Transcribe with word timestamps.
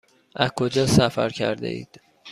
از 0.35 0.49
کجا 0.51 0.87
سفر 0.87 1.29
کرده 1.29 1.67
اید؟ 1.67 2.01